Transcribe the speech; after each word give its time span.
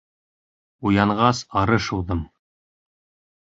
Уянғас 0.91 1.41
ары 1.61 1.77
шыуҙым. 1.89 2.25